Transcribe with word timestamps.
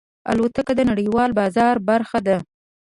الوتکه 0.31 0.73
د 0.77 0.81
نړیوال 0.91 1.31
بازار 1.39 1.75
برخه 1.89 2.19
ده. 2.27 2.37